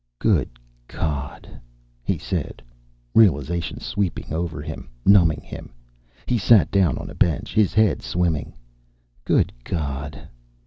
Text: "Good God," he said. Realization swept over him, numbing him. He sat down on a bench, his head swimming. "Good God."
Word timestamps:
"Good 0.17 0.49
God," 0.87 1.59
he 2.03 2.17
said. 2.17 2.63
Realization 3.13 3.79
swept 3.79 4.31
over 4.31 4.59
him, 4.59 4.89
numbing 5.05 5.41
him. 5.41 5.73
He 6.25 6.39
sat 6.39 6.71
down 6.71 6.97
on 6.97 7.07
a 7.07 7.13
bench, 7.13 7.53
his 7.53 7.75
head 7.75 8.01
swimming. 8.01 8.55
"Good 9.25 9.53
God." 9.63 10.27